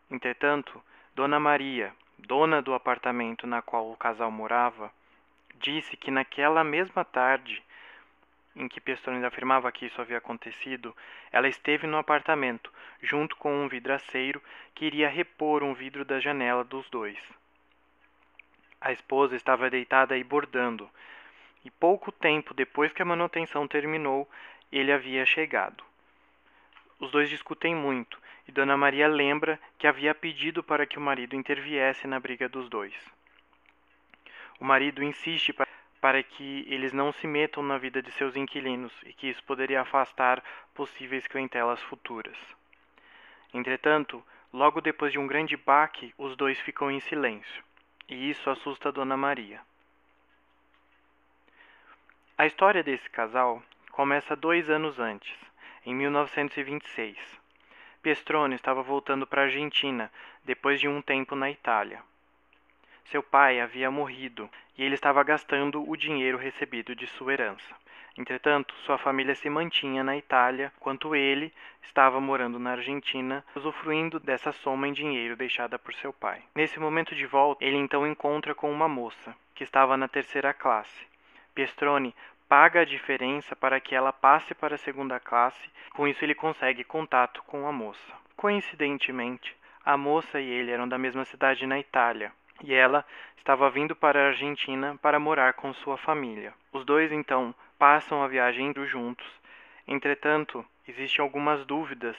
Entretanto, 0.09 0.81
Dona 1.15 1.39
Maria, 1.39 1.93
dona 2.17 2.61
do 2.61 2.73
apartamento 2.73 3.47
na 3.47 3.61
qual 3.61 3.91
o 3.91 3.97
casal 3.97 4.31
morava, 4.31 4.91
disse 5.55 5.97
que 5.97 6.11
naquela 6.11 6.63
mesma 6.63 7.03
tarde 7.03 7.63
em 8.55 8.67
que 8.67 8.81
Pestone 8.81 9.23
afirmava 9.25 9.71
que 9.71 9.85
isso 9.85 10.01
havia 10.01 10.17
acontecido, 10.17 10.95
ela 11.31 11.47
esteve 11.47 11.87
no 11.87 11.97
apartamento, 11.97 12.71
junto 13.01 13.35
com 13.37 13.63
um 13.63 13.67
vidraceiro 13.67 14.41
que 14.75 14.85
iria 14.85 15.09
repor 15.09 15.63
um 15.63 15.73
vidro 15.73 16.03
da 16.03 16.19
janela 16.19 16.63
dos 16.63 16.89
dois. 16.89 17.17
A 18.79 18.91
esposa 18.91 19.35
estava 19.35 19.69
deitada 19.69 20.17
e 20.17 20.23
bordando, 20.23 20.89
e 21.63 21.69
pouco 21.69 22.11
tempo 22.11 22.53
depois 22.53 22.91
que 22.91 23.01
a 23.01 23.05
manutenção 23.05 23.67
terminou, 23.67 24.29
ele 24.71 24.91
havia 24.91 25.25
chegado. 25.25 25.83
Os 26.99 27.11
dois 27.11 27.29
discutem 27.29 27.75
muito, 27.75 28.19
e 28.47 28.51
Dona 28.51 28.77
Maria 28.77 29.07
lembra 29.07 29.59
que 29.77 29.87
havia 29.87 30.13
pedido 30.13 30.63
para 30.63 30.85
que 30.85 30.97
o 30.97 31.01
marido 31.01 31.35
interviesse 31.35 32.07
na 32.07 32.19
briga 32.19 32.47
dos 32.47 32.69
dois. 32.69 32.93
O 34.59 34.65
marido 34.65 35.03
insiste 35.03 35.53
para 35.99 36.23
que 36.23 36.65
eles 36.67 36.93
não 36.93 37.11
se 37.11 37.27
metam 37.27 37.63
na 37.63 37.77
vida 37.77 38.01
de 38.01 38.11
seus 38.11 38.35
inquilinos 38.35 38.93
e 39.05 39.13
que 39.13 39.27
isso 39.27 39.43
poderia 39.43 39.81
afastar 39.81 40.43
possíveis 40.73 41.27
clientelas 41.27 41.81
futuras. 41.81 42.37
Entretanto, 43.53 44.23
logo 44.53 44.81
depois 44.81 45.11
de 45.11 45.19
um 45.19 45.27
grande 45.27 45.57
baque, 45.57 46.13
os 46.17 46.35
dois 46.35 46.59
ficam 46.59 46.89
em 46.91 46.99
silêncio, 46.99 47.63
e 48.07 48.29
isso 48.29 48.49
assusta 48.49 48.91
Dona 48.91 49.17
Maria. 49.17 49.61
A 52.41 52.47
história 52.47 52.81
desse 52.81 53.07
casal 53.07 53.61
começa 53.91 54.35
dois 54.35 54.67
anos 54.67 54.99
antes, 54.99 55.37
em 55.85 55.93
1926. 55.93 57.15
Pestrone 58.01 58.55
estava 58.55 58.81
voltando 58.81 59.27
para 59.27 59.43
a 59.43 59.45
Argentina 59.45 60.11
depois 60.43 60.79
de 60.79 60.87
um 60.87 61.03
tempo 61.03 61.35
na 61.35 61.51
Itália. 61.51 62.01
Seu 63.05 63.21
pai 63.21 63.61
havia 63.61 63.91
morrido 63.91 64.49
e 64.75 64.83
ele 64.83 64.95
estava 64.95 65.21
gastando 65.21 65.87
o 65.87 65.95
dinheiro 65.95 66.35
recebido 66.35 66.95
de 66.95 67.05
sua 67.05 67.31
herança. 67.33 67.75
Entretanto, 68.17 68.73
sua 68.85 68.97
família 68.97 69.35
se 69.35 69.47
mantinha 69.47 70.03
na 70.03 70.17
Itália, 70.17 70.73
enquanto 70.77 71.15
ele 71.15 71.53
estava 71.83 72.19
morando 72.19 72.57
na 72.57 72.71
Argentina, 72.71 73.45
usufruindo 73.55 74.19
dessa 74.19 74.51
soma 74.51 74.87
em 74.87 74.93
dinheiro 74.93 75.35
deixada 75.35 75.77
por 75.77 75.93
seu 75.93 76.11
pai. 76.11 76.41
Nesse 76.55 76.79
momento 76.79 77.13
de 77.13 77.27
volta, 77.27 77.63
ele 77.63 77.77
então 77.77 78.07
encontra 78.07 78.55
com 78.55 78.71
uma 78.71 78.87
moça, 78.87 79.35
que 79.53 79.63
estava 79.63 79.95
na 79.95 80.07
terceira 80.07 80.51
classe. 80.55 81.11
Piestrone 81.53 82.15
paga 82.51 82.81
a 82.81 82.85
diferença 82.85 83.55
para 83.55 83.79
que 83.79 83.95
ela 83.95 84.11
passe 84.11 84.53
para 84.53 84.75
a 84.75 84.77
segunda 84.77 85.21
classe, 85.21 85.69
com 85.93 86.05
isso 86.05 86.25
ele 86.25 86.35
consegue 86.35 86.83
contato 86.83 87.41
com 87.43 87.65
a 87.65 87.71
moça. 87.71 88.13
Coincidentemente, 88.35 89.55
a 89.85 89.95
moça 89.95 90.37
e 90.37 90.49
ele 90.49 90.69
eram 90.69 90.85
da 90.85 90.97
mesma 90.97 91.23
cidade 91.23 91.65
na 91.65 91.79
Itália, 91.79 92.33
e 92.61 92.73
ela 92.73 93.05
estava 93.37 93.69
vindo 93.69 93.95
para 93.95 94.19
a 94.19 94.27
Argentina 94.27 94.99
para 95.01 95.17
morar 95.17 95.53
com 95.53 95.71
sua 95.71 95.95
família. 95.95 96.53
Os 96.73 96.83
dois 96.83 97.09
então 97.13 97.55
passam 97.79 98.21
a 98.21 98.27
viagem 98.27 98.73
juntos. 98.85 99.25
Entretanto, 99.87 100.65
existem 100.85 101.23
algumas 101.23 101.65
dúvidas 101.65 102.17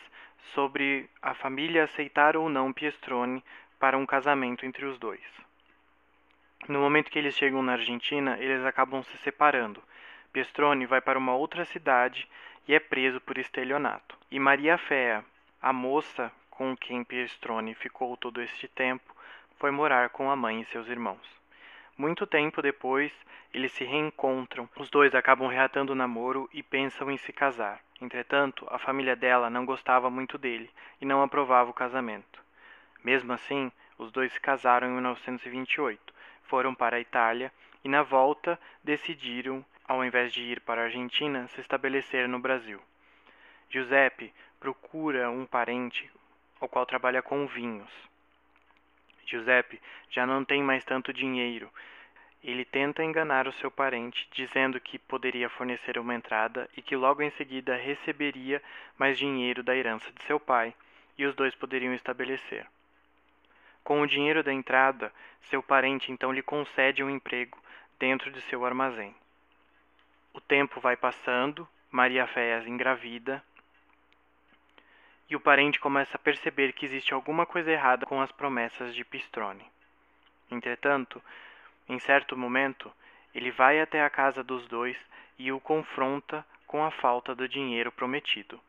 sobre 0.54 1.10
a 1.20 1.34
família 1.34 1.84
aceitar 1.84 2.38
ou 2.38 2.48
não 2.48 2.72
Piestrone 2.72 3.44
para 3.78 3.98
um 3.98 4.06
casamento 4.06 4.64
entre 4.64 4.86
os 4.86 4.98
dois. 4.98 5.20
No 6.66 6.80
momento 6.80 7.10
que 7.10 7.18
eles 7.18 7.36
chegam 7.36 7.62
na 7.62 7.72
Argentina, 7.72 8.38
eles 8.40 8.64
acabam 8.64 9.02
se 9.02 9.18
separando. 9.18 9.82
Piestrone 10.32 10.86
vai 10.86 11.00
para 11.00 11.18
uma 11.18 11.34
outra 11.34 11.64
cidade 11.64 12.28
e 12.66 12.74
é 12.74 12.80
preso 12.80 13.20
por 13.20 13.36
estelionato. 13.38 14.16
E 14.30 14.38
Maria 14.38 14.78
Fea, 14.78 15.24
a 15.60 15.72
moça 15.72 16.32
com 16.50 16.76
quem 16.76 17.04
Piestrone 17.04 17.74
ficou 17.74 18.16
todo 18.16 18.40
este 18.40 18.66
tempo, 18.68 19.14
foi 19.58 19.70
morar 19.70 20.08
com 20.10 20.30
a 20.30 20.36
mãe 20.36 20.60
e 20.60 20.64
seus 20.66 20.88
irmãos. 20.88 21.42
Muito 21.96 22.26
tempo 22.26 22.62
depois, 22.62 23.12
eles 23.52 23.72
se 23.72 23.84
reencontram. 23.84 24.68
Os 24.76 24.88
dois 24.88 25.14
acabam 25.14 25.48
reatando 25.48 25.92
o 25.92 25.96
namoro 25.96 26.48
e 26.52 26.62
pensam 26.62 27.10
em 27.10 27.16
se 27.18 27.32
casar. 27.32 27.80
Entretanto, 28.00 28.66
a 28.70 28.78
família 28.78 29.14
dela 29.14 29.50
não 29.50 29.66
gostava 29.66 30.08
muito 30.08 30.38
dele 30.38 30.70
e 31.00 31.04
não 31.04 31.22
aprovava 31.22 31.70
o 31.70 31.74
casamento. 31.74 32.42
Mesmo 33.04 33.32
assim, 33.32 33.70
os 33.98 34.10
dois 34.10 34.32
se 34.32 34.40
casaram 34.40 34.88
em 34.88 34.92
1928, 34.92 36.14
foram 36.44 36.74
para 36.74 36.96
a 36.96 37.00
Itália 37.00 37.52
e, 37.84 37.88
na 37.88 38.02
volta, 38.02 38.58
decidiram, 38.82 39.64
ao 39.86 40.04
invés 40.04 40.32
de 40.32 40.42
ir 40.42 40.60
para 40.60 40.82
a 40.82 40.84
Argentina, 40.84 41.46
se 41.48 41.60
estabelecer 41.60 42.28
no 42.28 42.38
Brasil. 42.38 42.80
Giuseppe 43.68 44.32
procura 44.60 45.30
um 45.30 45.46
parente 45.46 46.10
ao 46.60 46.68
qual 46.68 46.86
trabalha 46.86 47.22
com 47.22 47.46
vinhos. 47.46 47.90
Giuseppe 49.26 49.80
já 50.10 50.26
não 50.26 50.44
tem 50.44 50.62
mais 50.62 50.84
tanto 50.84 51.12
dinheiro. 51.12 51.70
Ele 52.42 52.64
tenta 52.64 53.02
enganar 53.02 53.46
o 53.46 53.52
seu 53.52 53.70
parente, 53.70 54.28
dizendo 54.32 54.80
que 54.80 54.98
poderia 54.98 55.48
fornecer 55.48 55.96
uma 55.96 56.14
entrada 56.14 56.68
e 56.76 56.82
que 56.82 56.96
logo 56.96 57.22
em 57.22 57.30
seguida 57.30 57.76
receberia 57.76 58.62
mais 58.98 59.16
dinheiro 59.16 59.62
da 59.62 59.76
herança 59.76 60.10
de 60.12 60.22
seu 60.24 60.38
pai, 60.38 60.74
e 61.16 61.24
os 61.24 61.34
dois 61.34 61.54
poderiam 61.54 61.94
estabelecer. 61.94 62.66
Com 63.84 64.00
o 64.00 64.06
dinheiro 64.06 64.42
da 64.42 64.52
entrada, 64.52 65.12
seu 65.42 65.62
parente 65.62 66.10
então 66.10 66.32
lhe 66.32 66.42
concede 66.42 67.02
um 67.02 67.10
emprego 67.10 67.58
dentro 67.98 68.30
de 68.30 68.40
seu 68.42 68.64
armazém. 68.64 69.14
O 70.34 70.40
tempo 70.40 70.80
vai 70.80 70.96
passando, 70.96 71.68
Maria 71.90 72.26
Féas 72.26 72.66
engravida, 72.66 73.44
e 75.28 75.36
o 75.36 75.40
parente 75.40 75.78
começa 75.78 76.16
a 76.16 76.20
perceber 76.20 76.72
que 76.72 76.86
existe 76.86 77.12
alguma 77.12 77.46
coisa 77.46 77.70
errada 77.70 78.06
com 78.06 78.20
as 78.20 78.32
promessas 78.32 78.94
de 78.94 79.04
Pistrone. 79.04 79.64
Entretanto, 80.50 81.22
em 81.88 81.98
certo 81.98 82.36
momento, 82.36 82.92
ele 83.34 83.50
vai 83.50 83.80
até 83.80 84.02
a 84.02 84.10
casa 84.10 84.42
dos 84.42 84.66
dois 84.66 84.96
e 85.38 85.50
o 85.52 85.60
confronta 85.60 86.44
com 86.66 86.84
a 86.84 86.90
falta 86.90 87.34
do 87.34 87.48
dinheiro 87.48 87.92
prometido. 87.92 88.60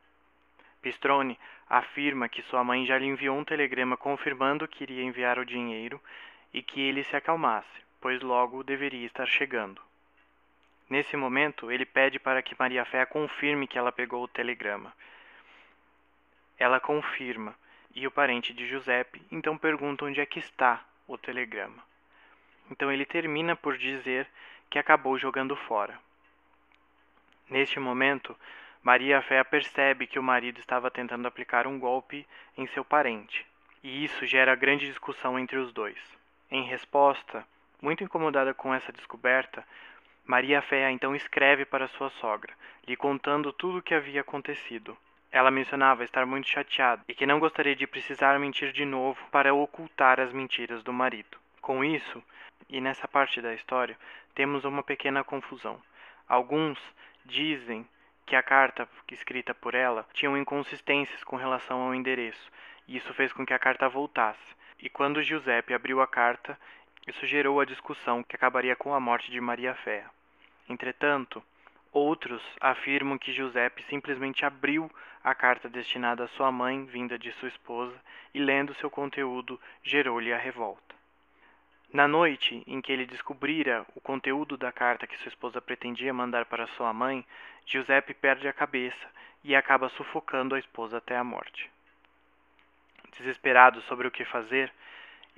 Pistrone 0.82 1.40
afirma 1.70 2.28
que 2.28 2.42
sua 2.42 2.64
mãe 2.64 2.86
já 2.86 2.98
lhe 2.98 3.06
enviou 3.06 3.38
um 3.38 3.44
telegrama 3.46 3.96
confirmando 3.96 4.68
que 4.68 4.84
iria 4.84 5.04
enviar 5.04 5.40
o 5.40 5.46
dinheiro 5.46 6.02
e 6.54 6.62
que 6.62 6.82
ele 6.82 7.04
se 7.06 7.16
acalmasse, 7.16 7.82
pois 8.02 8.22
logo 8.22 8.64
deveria 8.64 9.06
estar 9.06 9.26
chegando. 9.26 9.82
Nesse 10.94 11.18
momento, 11.18 11.72
ele 11.72 11.88
pede 11.88 12.20
para 12.20 12.44
que 12.44 12.56
Maria 12.60 12.86
Fé 12.86 13.04
confirme 13.04 13.66
que 13.66 13.80
ela 13.80 13.92
pegou 13.92 14.24
o 14.24 14.28
telegrama. 14.28 14.94
Ela 16.56 16.80
confirma, 16.80 17.56
e 17.96 18.06
o 18.06 18.12
parente 18.12 18.54
de 18.54 18.68
Giuseppe 18.68 19.20
então 19.32 19.58
pergunta 19.58 20.06
onde 20.06 20.22
é 20.22 20.26
que 20.28 20.38
está 20.38 20.86
o 21.08 21.18
telegrama. 21.18 21.84
Então 22.70 22.92
ele 22.92 23.08
termina 23.08 23.56
por 23.56 23.76
dizer 23.76 24.28
que 24.70 24.78
acabou 24.78 25.18
jogando 25.18 25.56
fora. 25.56 25.98
Neste 27.50 27.80
momento, 27.80 28.38
Maria 28.84 29.20
Fé 29.24 29.44
percebe 29.44 30.06
que 30.06 30.20
o 30.20 30.24
marido 30.24 30.60
estava 30.60 30.92
tentando 30.92 31.28
aplicar 31.28 31.66
um 31.66 31.80
golpe 31.80 32.24
em 32.56 32.68
seu 32.68 32.86
parente, 32.86 33.44
e 33.82 34.06
isso 34.06 34.28
gera 34.28 34.54
grande 34.54 34.86
discussão 34.86 35.40
entre 35.40 35.58
os 35.58 35.74
dois. 35.74 35.98
Em 36.52 36.62
resposta, 36.62 37.44
muito 37.82 38.04
incomodada 38.04 38.54
com 38.54 38.72
essa 38.72 38.92
descoberta, 38.92 39.66
Maria 40.26 40.62
Fé 40.62 40.90
então 40.90 41.14
escreve 41.16 41.66
para 41.66 41.88
sua 41.90 42.10
sogra, 42.12 42.54
lhe 42.88 42.96
contando 42.96 43.52
tudo 43.52 43.80
o 43.80 43.82
que 43.82 43.94
havia 43.94 44.22
acontecido. 44.22 44.98
Ela 45.30 45.52
mencionava 45.52 46.04
estar 46.04 46.26
muito 46.26 46.48
chateada 46.48 47.04
e 47.08 47.14
que 47.14 47.26
não 47.26 47.40
gostaria 47.40 47.76
de 47.76 47.86
precisar 47.86 48.40
mentir 48.40 48.72
de 48.72 48.86
novo 48.86 49.20
para 49.32 49.54
ocultar 49.54 50.20
as 50.20 50.32
mentiras 50.32 50.82
do 50.82 50.94
marido. 50.94 51.38
Com 51.60 51.84
isso, 51.84 52.24
e 52.70 52.80
nessa 52.80 53.08
parte 53.08 53.42
da 53.42 53.54
história, 53.54 53.98
temos 54.34 54.64
uma 54.64 54.82
pequena 54.82 55.24
confusão. 55.24 55.82
Alguns 56.28 56.80
dizem 57.26 57.86
que 58.26 58.36
a 58.36 58.44
carta 58.44 58.88
escrita 59.12 59.54
por 59.54 59.76
ela 59.76 60.08
tinha 60.14 60.36
inconsistências 60.38 61.24
com 61.24 61.36
relação 61.36 61.82
ao 61.82 61.94
endereço, 61.94 62.52
e 62.88 62.96
isso 62.96 63.14
fez 63.14 63.34
com 63.34 63.46
que 63.46 63.54
a 63.54 63.60
carta 63.60 63.90
voltasse. 63.90 64.56
E 64.80 64.90
quando 64.90 65.22
Giuseppe 65.22 65.74
abriu 65.74 66.02
a 66.02 66.08
carta, 66.08 66.58
isso 67.08 67.26
gerou 67.26 67.60
a 67.60 67.66
discussão 67.66 68.24
que 68.24 68.36
acabaria 68.36 68.76
com 68.76 68.94
a 68.94 69.00
morte 69.00 69.30
de 69.30 69.42
Maria 69.42 69.76
Fé. 69.76 70.06
Entretanto, 70.70 71.44
outros 71.92 72.42
afirmam 72.62 73.18
que 73.18 73.34
Giuseppe 73.34 73.84
simplesmente 73.84 74.46
abriu 74.46 74.90
a 75.24 75.36
carta 75.36 75.70
destinada 75.70 76.24
à 76.24 76.28
sua 76.30 76.52
mãe, 76.52 76.86
vinda 76.86 77.18
de 77.18 77.32
sua 77.34 77.50
esposa, 77.50 77.96
e 78.34 78.40
lendo 78.40 78.74
seu 78.76 78.90
conteúdo, 78.90 79.60
gerou-lhe 79.84 80.34
a 80.34 80.38
revolta. 80.38 80.94
Na 81.92 82.08
noite 82.08 82.64
em 82.66 82.82
que 82.82 82.92
ele 82.92 83.06
descobrira 83.06 83.86
o 83.96 84.02
conteúdo 84.02 84.58
da 84.58 84.72
carta 84.72 85.06
que 85.06 85.18
sua 85.20 85.30
esposa 85.30 85.62
pretendia 85.62 86.14
mandar 86.14 86.46
para 86.46 86.68
sua 86.68 86.92
mãe, 86.92 87.24
Giuseppe 87.66 88.14
perde 88.14 88.48
a 88.48 88.54
cabeça 88.54 89.12
e 89.44 89.56
acaba 89.56 89.90
sufocando 89.90 90.56
a 90.56 90.60
esposa 90.60 90.98
até 90.98 91.16
a 91.16 91.24
morte. 91.24 91.70
Desesperado 93.18 93.80
sobre 93.82 94.08
o 94.08 94.12
que 94.12 94.26
fazer, 94.26 94.74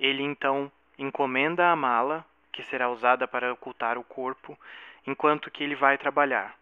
ele 0.00 0.22
então 0.22 0.72
encomenda 0.98 1.70
a 1.70 1.76
mala, 1.76 2.24
que 2.52 2.62
será 2.62 2.88
usada 2.88 3.28
para 3.28 3.52
ocultar 3.52 3.98
o 3.98 4.04
corpo, 4.04 4.58
enquanto 5.06 5.50
que 5.50 5.62
ele 5.62 5.74
vai 5.74 5.98
trabalhar. 5.98 6.54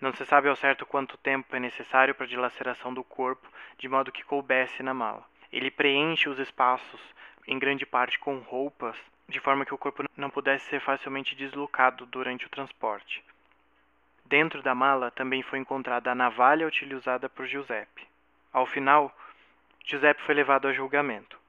Não 0.00 0.12
se 0.14 0.24
sabe 0.24 0.48
ao 0.48 0.56
certo 0.56 0.86
quanto 0.86 1.18
tempo 1.18 1.54
é 1.54 1.60
necessário 1.60 2.14
para 2.14 2.24
a 2.24 2.28
dilaceração 2.28 2.92
do 2.92 3.04
corpo, 3.04 3.46
de 3.78 3.88
modo 3.88 4.12
que 4.12 4.24
coubesse 4.24 4.82
na 4.82 4.94
mala. 4.94 5.24
Ele 5.52 5.70
preenche 5.70 6.28
os 6.28 6.38
espaços, 6.38 7.00
em 7.46 7.58
grande 7.58 7.84
parte 7.84 8.18
com 8.18 8.38
roupas, 8.38 8.96
de 9.28 9.40
forma 9.40 9.64
que 9.64 9.74
o 9.74 9.78
corpo 9.78 10.04
não 10.16 10.30
pudesse 10.30 10.66
ser 10.66 10.80
facilmente 10.80 11.34
deslocado 11.34 12.04
durante 12.06 12.46
o 12.46 12.50
transporte. 12.50 13.24
Dentro 14.24 14.62
da 14.62 14.74
mala 14.74 15.10
também 15.10 15.42
foi 15.42 15.58
encontrada 15.58 16.10
a 16.10 16.14
navalha 16.14 16.66
utilizada 16.66 17.28
por 17.28 17.46
Giuseppe. 17.46 18.06
Ao 18.52 18.66
final, 18.66 19.14
Giuseppe 19.84 20.22
foi 20.22 20.34
levado 20.34 20.68
a 20.68 20.72
julgamento. 20.72 21.39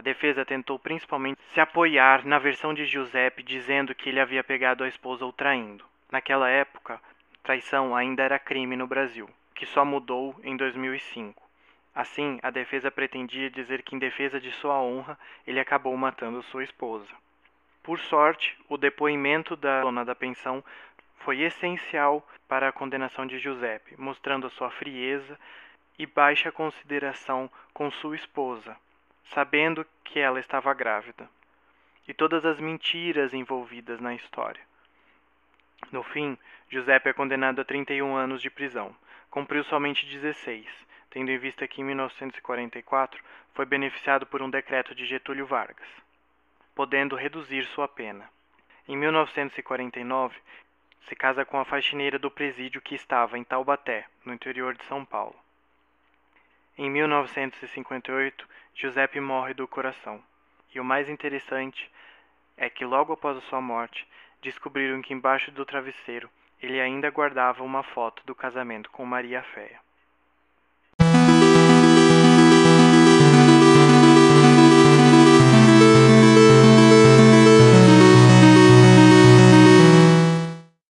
A 0.00 0.02
defesa 0.02 0.46
tentou 0.46 0.78
principalmente 0.78 1.42
se 1.52 1.60
apoiar 1.60 2.24
na 2.24 2.38
versão 2.38 2.72
de 2.72 2.86
Giuseppe 2.86 3.42
dizendo 3.42 3.94
que 3.94 4.08
ele 4.08 4.18
havia 4.18 4.42
pegado 4.42 4.82
a 4.82 4.88
esposa 4.88 5.26
ou 5.26 5.30
traindo. 5.30 5.84
Naquela 6.10 6.48
época, 6.48 6.98
traição 7.42 7.94
ainda 7.94 8.22
era 8.22 8.38
crime 8.38 8.76
no 8.76 8.86
Brasil, 8.86 9.28
que 9.54 9.66
só 9.66 9.84
mudou 9.84 10.34
em 10.42 10.56
2005. 10.56 11.42
Assim, 11.94 12.38
a 12.42 12.48
defesa 12.48 12.90
pretendia 12.90 13.50
dizer 13.50 13.82
que, 13.82 13.94
em 13.94 13.98
defesa 13.98 14.40
de 14.40 14.50
sua 14.52 14.80
honra, 14.80 15.18
ele 15.46 15.60
acabou 15.60 15.94
matando 15.98 16.42
sua 16.44 16.64
esposa. 16.64 17.12
Por 17.82 17.98
sorte, 17.98 18.56
o 18.70 18.78
depoimento 18.78 19.54
da 19.54 19.82
dona 19.82 20.02
da 20.02 20.14
pensão 20.14 20.64
foi 21.18 21.42
essencial 21.42 22.26
para 22.48 22.68
a 22.68 22.72
condenação 22.72 23.26
de 23.26 23.38
Giuseppe, 23.38 23.96
mostrando 23.98 24.46
a 24.46 24.50
sua 24.50 24.70
frieza 24.70 25.38
e 25.98 26.06
baixa 26.06 26.50
consideração 26.50 27.50
com 27.74 27.90
sua 27.90 28.16
esposa, 28.16 28.74
sabendo 29.24 29.86
que 30.04 30.18
ela 30.18 30.40
estava 30.40 30.74
grávida, 30.74 31.28
e 32.06 32.14
todas 32.14 32.44
as 32.44 32.58
mentiras 32.58 33.32
envolvidas 33.32 34.00
na 34.00 34.14
história. 34.14 34.60
No 35.92 36.02
fim, 36.02 36.36
Giuseppe 36.68 37.08
é 37.08 37.12
condenado 37.12 37.60
a 37.60 37.64
31 37.64 38.14
anos 38.14 38.42
de 38.42 38.50
prisão. 38.50 38.94
Cumpriu 39.30 39.64
somente 39.64 40.06
16, 40.06 40.66
tendo 41.10 41.30
em 41.30 41.38
vista 41.38 41.66
que 41.66 41.80
em 41.80 41.84
1944 41.84 43.22
foi 43.54 43.64
beneficiado 43.64 44.26
por 44.26 44.42
um 44.42 44.50
decreto 44.50 44.94
de 44.94 45.04
Getúlio 45.04 45.46
Vargas, 45.46 45.88
podendo 46.74 47.16
reduzir 47.16 47.64
sua 47.66 47.88
pena. 47.88 48.28
Em 48.88 48.96
1949, 48.96 50.36
se 51.08 51.16
casa 51.16 51.44
com 51.44 51.58
a 51.58 51.64
faxineira 51.64 52.18
do 52.18 52.30
presídio 52.30 52.80
que 52.80 52.94
estava 52.94 53.38
em 53.38 53.44
Taubaté, 53.44 54.06
no 54.24 54.32
interior 54.32 54.74
de 54.76 54.84
São 54.84 55.04
Paulo. 55.04 55.36
Em 56.82 56.88
1958, 56.88 58.48
Giuseppe 58.74 59.20
morre 59.20 59.52
do 59.52 59.68
coração. 59.68 60.18
E 60.74 60.80
o 60.80 60.84
mais 60.84 61.10
interessante 61.10 61.90
é 62.56 62.70
que 62.70 62.86
logo 62.86 63.12
após 63.12 63.36
a 63.36 63.42
sua 63.42 63.60
morte, 63.60 64.08
descobriram 64.40 65.02
que 65.02 65.12
embaixo 65.12 65.50
do 65.50 65.66
travesseiro 65.66 66.30
ele 66.58 66.80
ainda 66.80 67.10
guardava 67.10 67.62
uma 67.62 67.82
foto 67.82 68.24
do 68.24 68.34
casamento 68.34 68.90
com 68.90 69.04
Maria 69.04 69.42
Féia. 69.42 69.78